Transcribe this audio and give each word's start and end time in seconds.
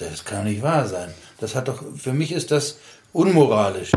Das 0.00 0.24
kann 0.24 0.44
nicht 0.44 0.62
wahr 0.62 0.88
sein. 0.88 1.12
Das 1.40 1.54
hat 1.54 1.68
doch, 1.68 1.84
für 1.94 2.14
mich 2.14 2.32
ist 2.32 2.50
das 2.50 2.78
unmoralisch. 3.12 3.92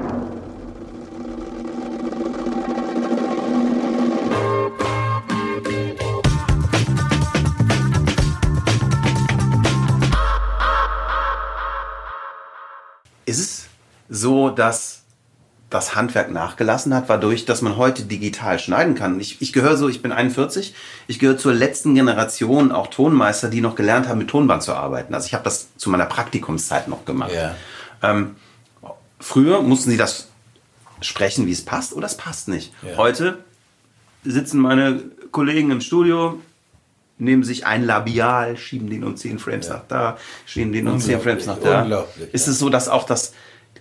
Ist 13.25 13.39
es 13.39 13.65
so, 14.09 14.49
dass 14.49 15.02
das 15.73 15.95
Handwerk 15.95 16.31
nachgelassen 16.31 16.93
hat, 16.93 17.09
war 17.09 17.19
durch, 17.19 17.45
dass 17.45 17.61
man 17.61 17.77
heute 17.77 18.03
digital 18.03 18.59
schneiden 18.59 18.95
kann. 18.95 19.19
Ich, 19.19 19.41
ich 19.41 19.53
gehöre 19.53 19.75
so, 19.75 19.89
ich 19.89 20.01
bin 20.01 20.11
41, 20.11 20.75
ich 21.07 21.19
gehöre 21.19 21.37
zur 21.37 21.53
letzten 21.53 21.95
Generation 21.95 22.71
auch 22.71 22.87
Tonmeister, 22.87 23.49
die 23.49 23.61
noch 23.61 23.75
gelernt 23.75 24.07
haben, 24.07 24.19
mit 24.19 24.29
Tonband 24.29 24.61
zu 24.61 24.73
arbeiten. 24.73 25.13
Also 25.15 25.25
ich 25.25 25.33
habe 25.33 25.43
das 25.43 25.75
zu 25.77 25.89
meiner 25.89 26.05
Praktikumszeit 26.05 26.87
noch 26.87 27.05
gemacht. 27.05 27.31
Ja. 27.33 27.55
Ähm, 28.04 28.36
früher 29.19 29.61
mussten 29.61 29.89
sie 29.89 29.97
das 29.97 30.28
sprechen, 31.01 31.47
wie 31.47 31.51
es 31.51 31.65
passt, 31.65 31.93
oder 31.93 32.05
es 32.05 32.17
passt 32.17 32.48
nicht. 32.48 32.72
Ja. 32.84 32.98
Heute 32.98 33.40
sitzen 34.23 34.59
meine 34.59 35.02
Kollegen 35.31 35.72
im 35.72 35.81
Studio, 35.81 36.40
nehmen 37.17 37.44
sich 37.44 37.66
ein 37.66 37.84
Labial, 37.84 38.58
schieben 38.58 38.90
den 38.90 39.03
um 39.03 39.17
10 39.17 39.40
Frames 39.40 39.70
nach 39.70 39.84
da, 39.88 40.17
schieben 40.45 40.72
den 40.72 40.88
um 40.88 41.00
10 41.00 41.20
Frames 41.20 41.45
nach 41.45 41.59
da. 41.59 41.81
Unglaublich, 41.81 42.34
Ist 42.34 42.45
ja. 42.45 42.52
es 42.52 42.59
so, 42.59 42.70
dass 42.70 42.90
auch 42.90 43.05
das 43.05 43.34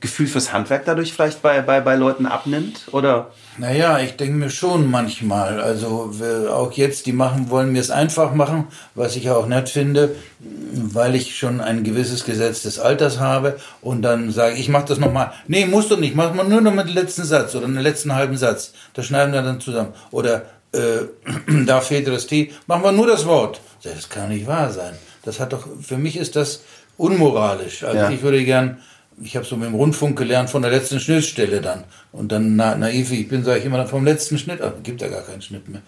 Gefühl 0.02 0.26
fürs 0.26 0.52
Handwerk 0.52 0.84
dadurch 0.84 1.14
vielleicht 1.14 1.40
bei, 1.40 1.62
bei, 1.62 1.80
bei 1.80 1.94
Leuten 1.96 2.26
abnimmt? 2.26 2.82
Oder? 2.92 3.30
Naja, 3.56 3.98
ich 4.00 4.16
denke 4.16 4.34
mir 4.34 4.50
schon 4.50 4.90
manchmal. 4.90 5.60
Also 5.60 6.12
auch 6.50 6.72
jetzt, 6.72 7.06
die 7.06 7.12
machen, 7.12 7.48
wollen 7.48 7.72
mir 7.72 7.80
es 7.80 7.90
einfach 7.90 8.34
machen, 8.34 8.66
was 8.94 9.16
ich 9.16 9.30
auch 9.30 9.46
nett 9.46 9.68
finde, 9.70 10.14
weil 10.40 11.14
ich 11.14 11.36
schon 11.38 11.60
ein 11.60 11.84
gewisses 11.84 12.24
Gesetz 12.24 12.62
des 12.62 12.78
Alters 12.78 13.20
habe 13.20 13.56
und 13.80 14.02
dann 14.02 14.30
sage 14.32 14.56
ich, 14.56 14.68
mache 14.68 14.86
das 14.88 14.98
nochmal. 14.98 15.32
Nee, 15.46 15.66
musst 15.66 15.90
du 15.90 15.96
nicht, 15.96 16.14
mach 16.16 16.34
mal 16.34 16.44
nur 16.44 16.60
noch 16.60 16.74
mit 16.74 16.88
dem 16.88 16.94
letzten 16.94 17.24
Satz 17.24 17.54
oder 17.54 17.66
den 17.66 17.78
letzten 17.78 18.14
halben 18.14 18.36
Satz. 18.36 18.72
Das 18.94 19.06
schneiden 19.06 19.32
wir 19.32 19.42
dann 19.42 19.60
zusammen. 19.60 19.94
Oder 20.10 20.42
äh, 20.72 21.06
da 21.66 21.80
fehlt 21.80 22.08
das 22.08 22.26
T, 22.26 22.50
machen 22.66 22.82
wir 22.82 22.92
nur 22.92 23.06
das 23.06 23.24
Wort. 23.24 23.60
Das 23.84 24.08
kann 24.08 24.30
nicht 24.30 24.46
wahr 24.46 24.70
sein. 24.70 24.94
Das 25.24 25.38
hat 25.38 25.52
doch, 25.52 25.66
für 25.80 25.96
mich 25.96 26.16
ist 26.16 26.34
das 26.34 26.62
unmoralisch. 26.96 27.84
Also 27.84 27.98
Ja. 27.98 28.10
ich 28.10 28.22
würde 28.22 28.44
gern 28.44 28.78
ich 29.24 29.36
habe 29.36 29.44
so 29.46 29.56
mit 29.56 29.68
dem 29.68 29.74
Rundfunk 29.74 30.18
gelernt 30.18 30.50
von 30.50 30.62
der 30.62 30.70
letzten 30.70 31.00
Schnittstelle 31.00 31.60
dann. 31.60 31.84
Und 32.12 32.32
dann 32.32 32.56
na, 32.56 32.74
naiv, 32.74 33.10
ich 33.12 33.28
bin, 33.28 33.44
sage 33.44 33.60
ich 33.60 33.64
immer 33.64 33.86
vom 33.86 34.04
letzten 34.04 34.38
Schnitt. 34.38 34.60
Ach, 34.60 34.72
gibt 34.82 35.00
ja 35.00 35.08
gar 35.08 35.22
keinen 35.22 35.42
Schnitt 35.42 35.68
mehr. 35.68 35.82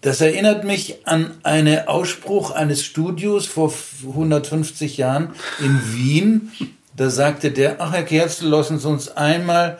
Das 0.00 0.20
erinnert 0.20 0.64
mich 0.64 1.06
an 1.06 1.30
einen 1.44 1.86
Ausspruch 1.86 2.50
eines 2.50 2.84
Studios 2.84 3.46
vor 3.46 3.72
150 4.06 4.96
Jahren 4.96 5.30
in 5.60 5.80
Wien. 5.94 6.52
Da 6.96 7.08
sagte 7.08 7.50
der, 7.52 7.80
ach 7.80 7.92
Herr 7.92 8.02
Kerzel, 8.02 8.48
lassen 8.48 8.78
Sie 8.78 8.88
uns 8.88 9.08
einmal, 9.16 9.78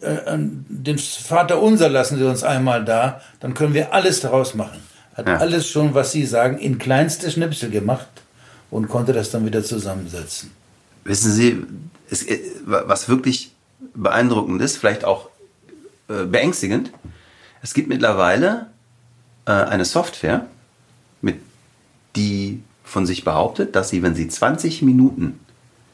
äh, 0.00 0.16
den 0.38 0.98
Vater 0.98 1.60
unser 1.60 1.88
lassen 1.88 2.18
Sie 2.18 2.24
uns 2.24 2.42
einmal 2.42 2.84
da, 2.84 3.20
dann 3.40 3.54
können 3.54 3.74
wir 3.74 3.92
alles 3.92 4.20
daraus 4.20 4.54
machen. 4.54 4.80
Hat 5.14 5.28
Ja. 5.28 5.36
alles 5.36 5.68
schon, 5.68 5.94
was 5.94 6.10
Sie 6.10 6.26
sagen, 6.26 6.58
in 6.58 6.78
kleinste 6.78 7.30
Schnipsel 7.30 7.70
gemacht 7.70 8.08
und 8.70 8.88
konnte 8.88 9.12
das 9.12 9.30
dann 9.30 9.46
wieder 9.46 9.62
zusammensetzen. 9.62 10.50
Wissen 11.04 11.30
Sie, 11.30 11.62
es, 12.10 12.24
äh, 12.24 12.40
was 12.64 13.08
wirklich 13.08 13.52
beeindruckend 13.94 14.60
ist, 14.62 14.76
vielleicht 14.76 15.04
auch 15.04 15.28
äh, 16.08 16.24
beängstigend, 16.24 16.90
es 17.62 17.74
gibt 17.74 17.88
mittlerweile 17.88 18.66
äh, 19.46 19.52
eine 19.52 19.84
Software, 19.84 20.46
mit, 21.22 21.40
die 22.16 22.62
von 22.82 23.06
sich 23.06 23.24
behauptet, 23.24 23.74
dass 23.74 23.88
sie, 23.88 24.02
wenn 24.02 24.14
sie 24.14 24.28
20 24.28 24.82
Minuten 24.82 25.40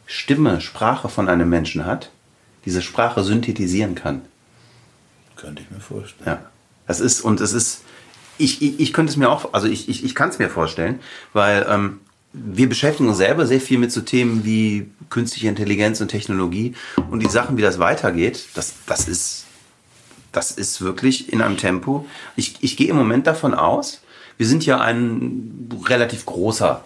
Stimme, 0.07 0.61
Sprache 0.61 1.09
von 1.09 1.29
einem 1.29 1.49
Menschen 1.49 1.87
hat, 1.87 2.11
diese 2.65 2.83
Sprache 2.83 3.23
synthetisieren 3.23 3.95
kann. 3.95 4.23
Könnte 5.37 5.63
ich 5.63 5.71
mir 5.71 5.81
vorstellen. 5.81 6.27
Ja. 6.27 6.51
Das 6.89 6.99
ist, 6.99 7.21
und 7.21 7.41
es 7.41 7.53
ist, 7.53 7.83
ich, 8.37 8.61
ich, 8.61 8.81
ich 8.81 8.93
könnte 8.93 9.11
es 9.11 9.17
mir 9.17 9.31
auch, 9.31 9.55
also 9.55 9.69
ich, 9.69 9.89
ich, 9.89 10.05
ich 10.05 10.15
kann 10.17 10.31
es 10.31 10.41
mir 10.41 10.51
vorstellen, 10.51 10.99
weil 11.33 11.65
ähm, 11.69 12.01
wir 12.33 12.69
beschäftigen 12.69 13.09
uns 13.09 13.19
selber 13.19 13.47
sehr 13.47 13.61
viel 13.61 13.79
mit 13.79 13.91
so 13.91 14.01
Themen 14.03 14.45
wie 14.45 14.91
künstliche 15.09 15.49
Intelligenz 15.49 16.01
und 16.01 16.09
Technologie 16.09 16.75
und 17.11 17.21
die 17.21 17.29
Sachen, 17.29 17.57
wie 17.57 17.63
das 17.63 17.79
weitergeht, 17.79 18.49
das, 18.55 18.75
das 18.87 19.09
ist, 19.09 19.47
das 20.31 20.53
ist 20.53 20.81
wirklich 20.81 21.33
in 21.33 21.43
einem 21.43 21.57
Tempo. 21.57 22.07
Ich, 22.37 22.57
ich 22.61 22.77
gehe 22.77 22.89
im 22.89 22.97
Moment 22.97 23.27
davon 23.27 23.55
aus, 23.55 24.01
wir 24.37 24.47
sind 24.47 24.65
ja 24.65 24.81
ein 24.81 25.69
relativ 25.87 26.25
großer, 26.25 26.85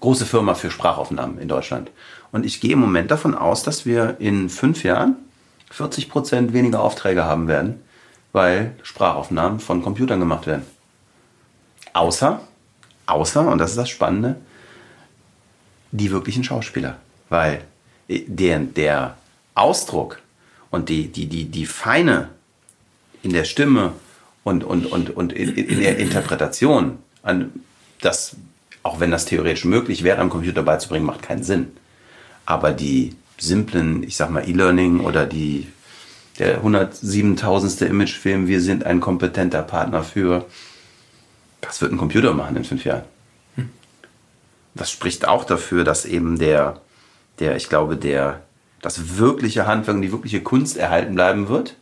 große 0.00 0.26
Firma 0.26 0.54
für 0.54 0.70
Sprachaufnahmen 0.70 1.38
in 1.38 1.48
Deutschland. 1.48 1.90
Und 2.30 2.44
ich 2.44 2.60
gehe 2.60 2.72
im 2.72 2.80
Moment 2.80 3.10
davon 3.10 3.34
aus, 3.34 3.62
dass 3.62 3.86
wir 3.86 4.16
in 4.18 4.50
fünf 4.50 4.84
Jahren 4.84 5.16
40 5.70 6.08
Prozent 6.10 6.52
weniger 6.52 6.82
Aufträge 6.82 7.24
haben 7.24 7.48
werden, 7.48 7.82
weil 8.32 8.76
Sprachaufnahmen 8.82 9.60
von 9.60 9.82
Computern 9.82 10.20
gemacht 10.20 10.46
werden. 10.46 10.64
Außer, 11.94 12.40
außer, 13.06 13.48
und 13.48 13.58
das 13.58 13.70
ist 13.70 13.76
das 13.76 13.88
Spannende, 13.88 14.36
die 15.94 16.10
wirklichen 16.10 16.44
Schauspieler. 16.44 16.98
Weil 17.28 17.62
der, 18.08 18.58
der 18.58 19.16
Ausdruck 19.54 20.20
und 20.70 20.88
die, 20.88 21.08
die, 21.08 21.26
die, 21.26 21.44
die 21.44 21.66
Feine 21.66 22.28
in 23.22 23.32
der 23.32 23.44
Stimme 23.44 23.92
und, 24.42 24.64
und, 24.64 24.86
und, 24.86 25.10
und 25.10 25.32
in, 25.32 25.54
in 25.54 25.80
der 25.80 25.98
Interpretation, 25.98 26.98
an 27.22 27.52
das, 28.00 28.36
auch 28.82 29.00
wenn 29.00 29.10
das 29.10 29.24
theoretisch 29.24 29.64
möglich 29.64 30.02
wäre, 30.02 30.18
am 30.18 30.30
Computer 30.30 30.62
beizubringen, 30.62 31.06
macht 31.06 31.22
keinen 31.22 31.44
Sinn. 31.44 31.68
Aber 32.44 32.72
die 32.72 33.14
simplen, 33.38 34.02
ich 34.02 34.16
sag 34.16 34.30
mal, 34.30 34.46
E-Learning 34.46 35.00
oder 35.00 35.26
die, 35.26 35.68
der 36.38 36.62
107.000. 36.62 37.86
Imagefilm, 37.86 38.48
wir 38.48 38.60
sind 38.60 38.84
ein 38.84 39.00
kompetenter 39.00 39.62
Partner 39.62 40.02
für, 40.02 40.44
das 41.60 41.80
wird 41.80 41.92
ein 41.92 41.98
Computer 41.98 42.34
machen 42.34 42.56
in 42.56 42.64
fünf 42.64 42.84
Jahren. 42.84 43.04
Das 44.74 44.90
spricht 44.90 45.26
auch 45.26 45.44
dafür, 45.44 45.84
dass 45.84 46.04
eben 46.04 46.38
der, 46.38 46.80
der, 47.38 47.56
ich 47.56 47.68
glaube, 47.68 47.96
der, 47.96 48.42
das 48.82 49.18
wirkliche 49.18 49.66
Handwerk 49.66 49.96
und 49.96 50.02
die 50.02 50.12
wirkliche 50.12 50.42
Kunst 50.42 50.76
erhalten 50.76 51.14
bleiben 51.14 51.48
wird. 51.48 51.76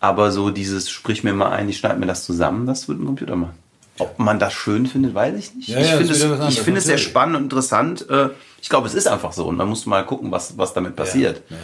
Aber 0.00 0.30
so 0.32 0.50
dieses, 0.50 0.90
sprich 0.90 1.24
mir 1.24 1.32
mal 1.34 1.50
ein, 1.50 1.68
ich 1.68 1.78
schneide 1.78 1.98
mir 1.98 2.06
das 2.06 2.24
zusammen, 2.24 2.66
das 2.66 2.88
wird 2.88 3.00
ein 3.00 3.06
Computer 3.06 3.36
machen. 3.36 3.54
Ob 3.98 4.18
man 4.18 4.38
das 4.38 4.52
schön 4.52 4.86
findet, 4.86 5.14
weiß 5.14 5.36
ich 5.36 5.54
nicht. 5.54 5.68
Ja, 5.68 5.78
ich 5.78 5.90
ja, 5.90 5.96
finde 5.96 6.12
es, 6.12 6.48
ich 6.48 6.60
finde 6.60 6.80
es 6.80 6.84
sehr 6.86 6.98
spannend 6.98 7.36
und 7.36 7.42
interessant. 7.44 8.08
Äh, 8.10 8.30
Ich 8.60 8.68
glaube, 8.68 8.88
es 8.88 8.94
ist 8.94 9.06
einfach 9.06 9.32
so 9.32 9.46
und 9.46 9.56
man 9.56 9.68
muss 9.68 9.86
mal 9.86 10.04
gucken, 10.04 10.30
was, 10.30 10.58
was 10.58 10.72
damit 10.74 10.96
passiert. 10.96 11.42
ja. 11.48 11.56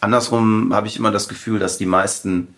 Andersrum 0.00 0.74
habe 0.74 0.86
ich 0.86 0.96
immer 0.96 1.10
das 1.10 1.28
Gefühl, 1.28 1.58
dass 1.58 1.76
die 1.76 1.86
meisten 1.86 2.54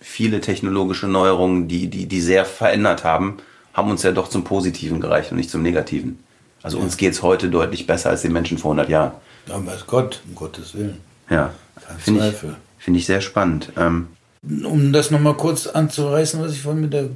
viele 0.00 0.40
technologische 0.40 1.06
Neuerungen, 1.06 1.68
die, 1.68 1.88
die, 1.88 2.06
die 2.06 2.20
sehr 2.22 2.44
verändert 2.46 3.04
haben, 3.04 3.36
haben 3.74 3.90
uns 3.90 4.02
ja 4.02 4.12
doch 4.12 4.28
zum 4.28 4.44
Positiven 4.44 5.00
gereicht 5.00 5.30
und 5.30 5.36
nicht 5.36 5.50
zum 5.50 5.62
Negativen. 5.62 6.18
Also 6.66 6.78
uns 6.80 6.96
geht 6.96 7.12
es 7.12 7.22
heute 7.22 7.48
deutlich 7.48 7.86
besser 7.86 8.10
als 8.10 8.22
den 8.22 8.32
Menschen 8.32 8.58
vor 8.58 8.72
100 8.72 8.88
Jahren. 8.88 9.12
Ja, 9.46 9.64
weiß 9.64 9.86
Gott, 9.86 10.20
um 10.26 10.34
Gottes 10.34 10.74
Willen. 10.74 11.00
Ja, 11.30 11.54
Kein 11.86 11.98
finde 12.00 12.20
ich, 12.26 12.32
Zweifel. 12.32 12.56
finde 12.78 12.98
ich 12.98 13.06
sehr 13.06 13.20
spannend. 13.20 13.70
Ähm, 13.76 14.08
Um 14.64 14.92
das 14.92 15.12
nochmal 15.12 15.34
kurz 15.34 15.68
anzureißen, 15.68 16.42
was 16.42 16.50
ich 16.50 16.62
vorhin 16.62 16.82
mit 16.82 16.92
der. 16.92 17.08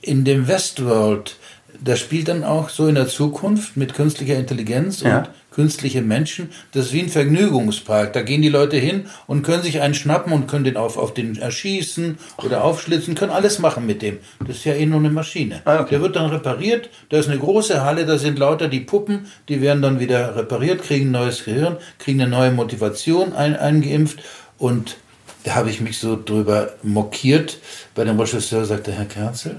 In 0.00 0.24
dem 0.24 0.48
Westworld, 0.48 1.36
da 1.82 1.96
spielt 1.96 2.28
dann 2.28 2.44
auch 2.44 2.68
so 2.70 2.86
in 2.88 2.94
der 2.96 3.08
Zukunft 3.08 3.76
mit 3.76 3.94
künstlicher 3.94 4.36
Intelligenz 4.36 5.00
Ja. 5.02 5.18
und 5.18 5.28
künstliche 5.50 6.02
Menschen, 6.02 6.50
das 6.72 6.86
ist 6.86 6.92
wie 6.92 7.00
ein 7.02 7.08
Vergnügungspark. 7.08 8.12
Da 8.12 8.22
gehen 8.22 8.42
die 8.42 8.48
Leute 8.48 8.76
hin 8.76 9.06
und 9.26 9.42
können 9.42 9.62
sich 9.62 9.80
einen 9.80 9.94
schnappen 9.94 10.32
und 10.32 10.46
können 10.46 10.64
den 10.64 10.76
auf, 10.76 10.96
auf 10.96 11.14
den 11.14 11.36
erschießen 11.36 12.18
oder 12.44 12.62
aufschlitzen, 12.64 13.14
können 13.14 13.32
alles 13.32 13.58
machen 13.58 13.84
mit 13.86 14.02
dem. 14.02 14.18
Das 14.46 14.58
ist 14.58 14.64
ja 14.64 14.74
eh 14.74 14.86
nur 14.86 15.00
eine 15.00 15.10
Maschine. 15.10 15.62
Ah, 15.64 15.80
okay. 15.80 15.90
Der 15.90 16.02
wird 16.02 16.16
dann 16.16 16.30
repariert, 16.30 16.90
da 17.08 17.18
ist 17.18 17.28
eine 17.28 17.38
große 17.38 17.84
Halle, 17.84 18.06
da 18.06 18.18
sind 18.18 18.38
lauter 18.38 18.68
die 18.68 18.80
Puppen, 18.80 19.26
die 19.48 19.60
werden 19.60 19.82
dann 19.82 19.98
wieder 20.00 20.36
repariert, 20.36 20.82
kriegen 20.82 21.08
ein 21.08 21.12
neues 21.12 21.44
Gehirn, 21.44 21.76
kriegen 21.98 22.20
eine 22.20 22.30
neue 22.30 22.50
Motivation 22.52 23.32
ein, 23.32 23.56
eingeimpft 23.56 24.20
und 24.58 24.96
da 25.44 25.54
habe 25.54 25.70
ich 25.70 25.80
mich 25.80 25.98
so 25.98 26.18
drüber 26.22 26.70
mokiert. 26.82 27.58
Bei 27.94 28.04
dem 28.04 28.18
Regisseur 28.20 28.64
sagte 28.64 28.92
Herr 28.92 29.06
Kerzel, 29.06 29.56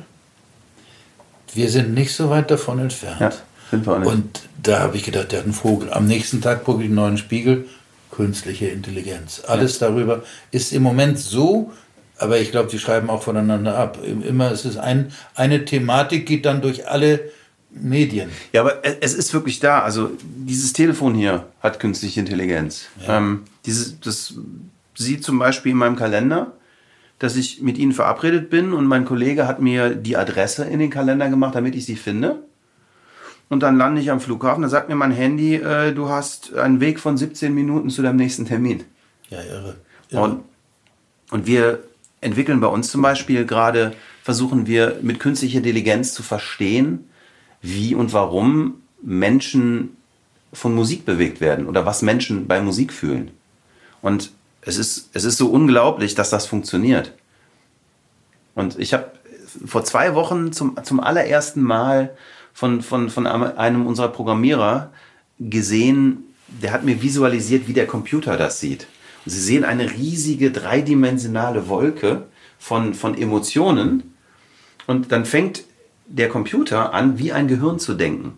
wir 1.54 1.70
sind 1.70 1.94
nicht 1.94 2.14
so 2.14 2.30
weit 2.30 2.52
davon 2.52 2.80
entfernt. 2.80 3.20
Ja, 3.20 3.32
sind 3.72 3.86
wir 3.86 3.94
auch 3.94 4.00
nicht. 4.00 4.08
Und 4.10 4.42
da 4.62 4.80
habe 4.80 4.98
ich 4.98 5.04
gedacht, 5.04 5.32
der 5.32 5.40
hat 5.40 5.46
einen 5.46 5.54
Vogel. 5.54 5.92
Am 5.92 6.06
nächsten 6.06 6.42
Tag 6.42 6.64
gucke 6.64 6.82
ich 6.82 6.88
einen 6.88 6.96
neuen 6.96 7.18
Spiegel, 7.18 7.66
künstliche 8.12 8.68
Intelligenz. 8.68 9.44
Alles 9.48 9.80
darüber 9.80 10.24
ist 10.52 10.74
im 10.74 10.84
Moment 10.84 11.20
so, 11.20 11.72
aber 12.18 12.40
ich 12.40 12.52
glaube, 12.52 12.70
die 12.70 12.80
schreiben 12.80 13.10
auch 13.10 13.24
voneinander 13.24 13.78
ab. 13.78 14.00
Immer 14.04 14.52
es 14.52 14.66
ist 14.66 14.78
ein, 14.78 15.12
eine 15.36 15.66
Thematik, 15.66 16.26
geht 16.26 16.46
dann 16.46 16.62
durch 16.62 16.88
alle 16.88 17.32
Medien. 17.72 18.30
Ja, 18.52 18.62
aber 18.62 18.84
es 18.84 19.14
ist 19.14 19.34
wirklich 19.34 19.60
da. 19.60 19.82
Also 19.82 20.12
dieses 20.22 20.74
Telefon 20.74 21.16
hier 21.16 21.46
hat 21.62 21.80
künstliche 21.80 22.20
Intelligenz. 22.20 22.88
Ähm, 23.08 23.44
dieses, 23.66 24.00
das 24.00 24.34
sieht 24.96 25.24
zum 25.24 25.40
Beispiel 25.40 25.72
in 25.72 25.78
meinem 25.78 25.96
Kalender, 25.96 26.54
dass 27.20 27.36
ich 27.36 27.62
mit 27.62 27.78
Ihnen 27.78 27.92
verabredet 27.92 28.50
bin 28.50 28.74
und 28.74 28.86
mein 28.86 29.06
Kollege 29.06 29.48
hat 29.48 29.62
mir 29.62 29.94
die 29.94 30.18
Adresse 30.18 30.66
in 30.66 30.80
den 30.80 30.90
Kalender 30.90 31.30
gemacht, 31.30 31.56
damit 31.56 31.76
ich 31.76 31.86
sie 31.86 31.96
finde. 31.96 32.44
und 33.50 33.64
dann 33.64 33.78
lande 33.78 34.00
ich 34.00 34.12
am 34.12 34.22
Flughafen, 34.22 34.62
da 34.62 34.70
sagt 34.70 34.90
mir 34.90 34.96
mein 34.96 35.12
Handy, 35.12 35.56
äh, 35.56 35.92
du 35.92 36.10
hast 36.10 36.54
einen 36.54 36.80
Weg 36.80 37.00
von 37.00 37.18
17 37.18 37.54
Minuten 37.54 37.90
zu 37.90 38.02
deinem 38.02 38.18
nächsten 38.18 38.46
Termin. 38.46 38.84
Ja, 39.30 39.42
irre. 39.42 39.76
irre. 40.10 40.22
Und, 40.22 40.44
und 41.32 41.48
wir 41.48 41.80
entwickeln 42.22 42.60
bei 42.60 42.68
uns 42.68 42.92
zum 42.92 43.02
Beispiel 43.02 43.46
gerade, 43.46 43.94
versuchen 44.24 44.68
wir 44.68 45.00
mit 45.02 45.20
künstlicher 45.20 45.58
Intelligenz 45.58 46.14
zu 46.14 46.22
verstehen, 46.22 47.10
wie 47.62 47.96
und 47.96 48.14
warum 48.14 48.82
Menschen 49.02 49.98
von 50.54 50.74
Musik 50.76 51.06
bewegt 51.06 51.42
werden 51.42 51.68
oder 51.68 51.86
was 51.86 52.02
Menschen 52.02 52.48
bei 52.48 52.62
Musik 52.62 52.94
fühlen. 52.94 53.32
Und 54.02 54.32
es 54.62 54.78
ist, 54.78 55.10
es 55.14 55.24
ist 55.24 55.38
so 55.38 55.50
unglaublich, 55.50 56.16
dass 56.16 56.30
das 56.30 56.46
funktioniert. 56.46 57.14
Und 58.56 58.78
ich 58.78 58.94
habe 58.94 59.12
vor 59.66 59.84
zwei 59.84 60.16
Wochen 60.16 60.52
zum, 60.52 60.78
zum 60.84 61.00
allerersten 61.00 61.62
Mal 61.62 62.16
von, 62.54 62.82
von, 62.82 63.10
von 63.10 63.26
einem 63.26 63.88
unserer 63.88 64.10
Programmierer 64.10 64.92
gesehen, 65.40 66.26
der 66.48 66.72
hat 66.72 66.84
mir 66.84 67.02
visualisiert, 67.02 67.68
wie 67.68 67.74
der 67.74 67.88
Computer 67.88 68.38
das 68.38 68.60
sieht. 68.60 68.88
Und 69.26 69.32
Sie 69.32 69.40
sehen 69.40 69.64
eine 69.64 69.92
riesige 69.92 70.52
dreidimensionale 70.52 71.70
Wolke 71.70 72.26
von, 72.58 72.94
von 72.94 73.18
Emotionen 73.18 74.16
und 74.88 75.12
dann 75.12 75.26
fängt 75.26 75.64
der 76.08 76.30
Computer 76.30 76.94
an, 76.94 77.20
wie 77.20 77.32
ein 77.32 77.48
Gehirn 77.48 77.80
zu 77.80 77.94
denken. 77.94 78.38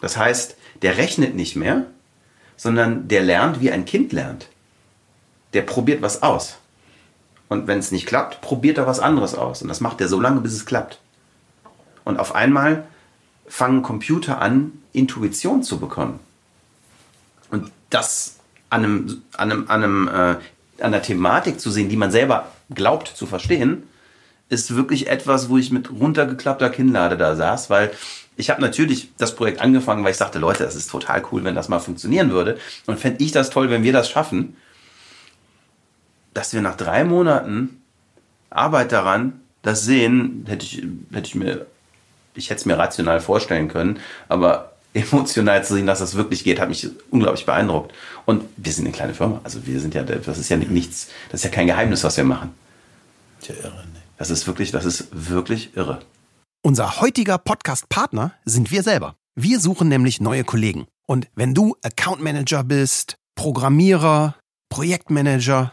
Das 0.00 0.16
heißt, 0.16 0.56
der 0.82 0.96
rechnet 0.96 1.34
nicht 1.36 1.56
mehr, 1.56 1.86
sondern 2.56 3.08
der 3.08 3.22
lernt, 3.22 3.60
wie 3.60 3.70
ein 3.70 3.84
Kind 3.84 4.12
lernt. 4.12 4.48
Der 5.54 5.62
probiert 5.62 6.02
was 6.02 6.22
aus. 6.22 6.58
Und 7.48 7.66
wenn 7.66 7.78
es 7.78 7.92
nicht 7.92 8.06
klappt, 8.06 8.40
probiert 8.40 8.78
er 8.78 8.86
was 8.86 9.00
anderes 9.00 9.34
aus. 9.34 9.62
Und 9.62 9.68
das 9.68 9.80
macht 9.80 10.00
er 10.00 10.08
so 10.08 10.20
lange, 10.20 10.40
bis 10.40 10.54
es 10.54 10.64
klappt. 10.64 10.98
Und 12.04 12.18
auf 12.18 12.34
einmal 12.34 12.84
fangen 13.46 13.82
Computer 13.82 14.40
an, 14.40 14.72
Intuition 14.92 15.62
zu 15.62 15.78
bekommen. 15.78 16.20
Und 17.50 17.70
das 17.90 18.36
an, 18.70 18.84
einem, 18.84 19.22
an, 19.36 19.52
einem, 19.52 19.64
an, 19.68 19.84
einem, 19.84 20.08
äh, 20.08 20.12
an 20.12 20.40
einer 20.78 21.02
Thematik 21.02 21.60
zu 21.60 21.70
sehen, 21.70 21.90
die 21.90 21.96
man 21.96 22.10
selber 22.10 22.50
glaubt 22.74 23.08
zu 23.08 23.26
verstehen, 23.26 23.82
ist 24.48 24.74
wirklich 24.74 25.08
etwas, 25.08 25.48
wo 25.48 25.58
ich 25.58 25.70
mit 25.70 25.90
runtergeklappter 25.90 26.70
Kinnlade 26.70 27.16
da 27.16 27.36
saß, 27.36 27.70
weil 27.70 27.90
ich 28.36 28.50
habe 28.50 28.60
natürlich 28.60 29.10
das 29.18 29.34
Projekt 29.34 29.60
angefangen, 29.60 30.04
weil 30.04 30.12
ich 30.12 30.16
sagte, 30.16 30.38
Leute, 30.38 30.64
das 30.64 30.74
ist 30.74 30.90
total 30.90 31.22
cool, 31.30 31.44
wenn 31.44 31.54
das 31.54 31.68
mal 31.68 31.80
funktionieren 31.80 32.30
würde. 32.30 32.58
Und 32.86 32.98
fände 32.98 33.22
ich 33.22 33.32
das 33.32 33.50
toll, 33.50 33.70
wenn 33.70 33.82
wir 33.82 33.92
das 33.92 34.08
schaffen, 34.08 34.56
dass 36.34 36.52
wir 36.52 36.62
nach 36.62 36.76
drei 36.76 37.04
Monaten 37.04 37.82
Arbeit 38.50 38.92
daran 38.92 39.40
das 39.62 39.84
sehen, 39.84 40.44
hätte 40.48 40.64
ich, 40.64 40.82
hätte 41.12 41.28
ich 41.28 41.34
mir 41.34 41.66
ich 42.34 42.50
hätte 42.50 42.60
es 42.60 42.66
mir 42.66 42.78
rational 42.78 43.20
vorstellen 43.20 43.68
können, 43.68 44.00
aber 44.28 44.72
emotional 44.94 45.64
zu 45.64 45.74
sehen, 45.74 45.86
dass 45.86 46.00
das 46.00 46.14
wirklich 46.14 46.44
geht, 46.44 46.60
hat 46.60 46.68
mich 46.68 46.88
unglaublich 47.10 47.46
beeindruckt. 47.46 47.92
Und 48.26 48.44
wir 48.56 48.72
sind 48.72 48.84
eine 48.84 48.94
kleine 48.94 49.14
Firma, 49.14 49.40
also 49.42 49.66
wir 49.66 49.80
sind 49.80 49.94
ja, 49.94 50.02
das 50.02 50.38
ist 50.38 50.48
ja 50.48 50.56
nichts, 50.56 51.08
das 51.30 51.40
ist 51.40 51.44
ja 51.44 51.50
kein 51.50 51.66
Geheimnis, 51.66 52.04
was 52.04 52.16
wir 52.16 52.24
machen. 52.24 52.54
Tja, 53.40 53.54
irre, 53.56 53.70
ne? 53.70 54.02
Das 54.18 54.30
ist 54.30 54.46
wirklich, 54.46 54.70
das 54.70 54.84
ist 54.84 55.08
wirklich 55.12 55.76
irre. 55.76 56.00
Unser 56.62 57.00
heutiger 57.00 57.38
Podcast-Partner 57.38 58.32
sind 58.44 58.70
wir 58.70 58.82
selber. 58.82 59.14
Wir 59.34 59.58
suchen 59.58 59.88
nämlich 59.88 60.20
neue 60.20 60.44
Kollegen. 60.44 60.86
Und 61.08 61.26
wenn 61.34 61.54
du 61.54 61.74
Account 61.82 62.22
Manager 62.22 62.62
bist, 62.62 63.16
Programmierer, 63.34 64.36
Projektmanager 64.68 65.72